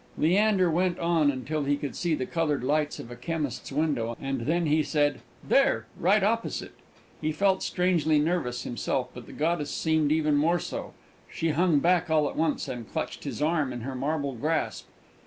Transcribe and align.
Leander 0.17 0.67
went 0.71 0.97
on 0.97 1.29
until 1.29 1.63
he 1.65 1.77
could 1.77 1.95
see 1.95 2.15
the 2.15 2.25
coloured 2.25 2.63
lights 2.63 2.97
of 2.97 3.11
a 3.11 3.15
chemist's 3.15 3.71
window, 3.71 4.17
and 4.19 4.47
then 4.47 4.65
he 4.65 4.81
said, 4.81 5.21
"There 5.47 5.85
right 5.95 6.23
opposite!" 6.23 6.73
He 7.21 7.31
felt 7.31 7.61
strangely 7.61 8.17
nervous 8.17 8.63
himself, 8.63 9.09
but 9.13 9.27
the 9.27 9.31
goddess 9.31 9.69
seemed 9.69 10.11
even 10.11 10.37
more 10.37 10.57
so. 10.57 10.95
She 11.31 11.49
hung 11.49 11.77
back 11.81 12.09
all 12.09 12.27
at 12.27 12.35
once, 12.35 12.67
and 12.67 12.91
clutched 12.91 13.25
his 13.25 13.43
arm 13.43 13.71
in 13.71 13.81
her 13.81 13.93
marble 13.93 14.33
grasp. 14.33 14.87